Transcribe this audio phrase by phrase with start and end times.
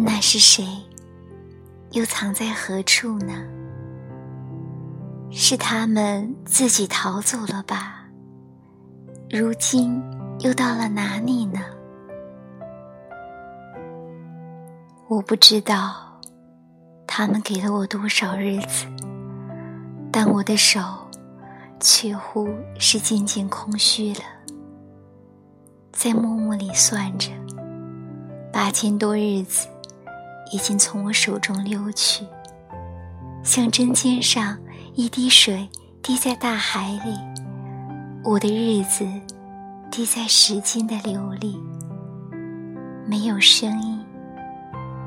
[0.00, 0.64] 那是谁？
[1.90, 3.34] 又藏在何处呢？
[5.32, 8.04] 是他们自己逃走了吧？
[9.28, 10.00] 如今
[10.38, 11.60] 又到了哪里呢？
[15.08, 16.20] 我不知道，
[17.04, 18.86] 他们给了我多少日子，
[20.12, 20.80] 但我的手
[21.80, 24.20] 却乎是渐渐空虚了。
[25.90, 27.32] 在默默里算着，
[28.52, 29.66] 八千多日子
[30.52, 32.26] 已经从我手中溜去，
[33.42, 34.58] 像针尖上
[34.94, 35.68] 一滴水
[36.02, 37.18] 滴在大海里，
[38.24, 39.06] 我的日子
[39.90, 41.60] 滴在时间的流里，
[43.06, 43.98] 没有声音。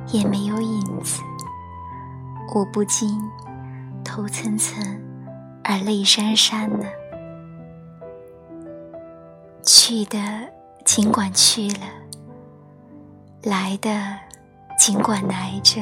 [0.07, 1.21] 也没有影子，
[2.53, 3.17] 我不禁
[4.03, 4.99] 头涔涔
[5.63, 6.85] 而泪潸潸的。
[9.63, 10.19] 去的
[10.83, 11.85] 尽管去了，
[13.43, 14.17] 来的
[14.83, 15.79] 尽管来着，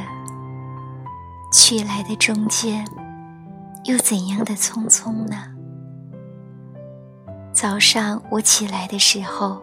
[1.53, 2.85] 去来的中间
[3.85, 5.37] 又怎样的匆匆呢？
[7.53, 9.61] 早上我起来的时候，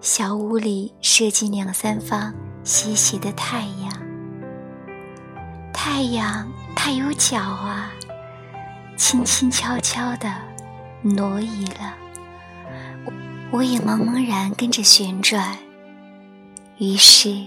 [0.00, 2.32] 小屋里射进两三方。
[2.64, 3.92] 斜斜的太阳，
[5.74, 7.92] 太阳它有脚啊，
[8.96, 10.32] 轻轻悄悄的
[11.02, 11.94] 挪移了，
[13.50, 15.58] 我也茫茫然跟着旋转。
[16.78, 17.46] 于是，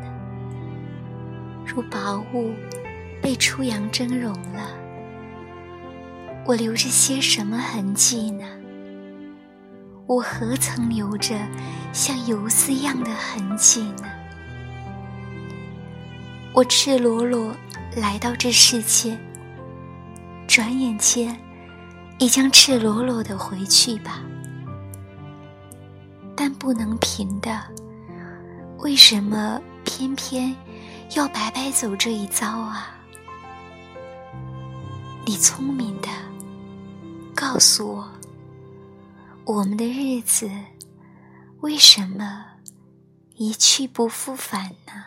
[1.65, 2.53] 如薄雾，
[3.21, 4.69] 被初阳蒸融了。
[6.45, 8.45] 我留着些什么痕迹呢？
[10.07, 11.35] 我何曾留着
[11.93, 14.09] 像游丝样的痕迹呢？
[16.53, 17.55] 我赤裸裸
[17.95, 19.17] 来到这世界。
[20.47, 21.39] 转眼间，
[22.19, 24.21] 已将赤裸裸的回去吧。
[26.35, 27.61] 但不能平的，
[28.79, 30.53] 为什么偏偏
[31.13, 32.95] 要白白走这一遭啊？
[35.25, 36.07] 你聪明的，
[37.35, 38.11] 告诉我，
[39.43, 40.49] 我们的日子
[41.59, 42.45] 为什么
[43.35, 45.03] 一去不复返呢？